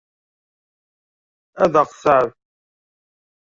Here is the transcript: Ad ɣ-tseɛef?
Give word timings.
Ad 1.63 1.73
ɣ-tseɛef? 1.83 2.35